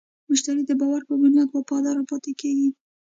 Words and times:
مشتری 0.29 0.63
د 0.67 0.71
باور 0.79 1.01
په 1.09 1.13
بنیاد 1.21 1.49
وفادار 1.53 1.97
پاتې 2.11 2.31
کېږي. 2.41 2.69